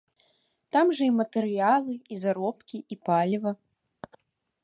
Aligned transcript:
Там 0.75 0.87
жа 0.99 1.03
і 1.09 1.09
матэрыялы, 1.17 1.93
і 2.15 2.17
заробкі, 2.23 2.77
і 2.95 2.99
паліва. 3.09 3.51